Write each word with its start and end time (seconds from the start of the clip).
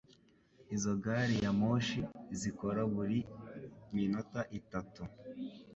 Izo 0.75 0.91
gari 1.03 1.35
ya 1.43 1.51
moshi 1.59 1.99
zikora 2.39 2.81
buri 2.93 3.19
minota 3.95 4.41
itatu. 4.59 5.01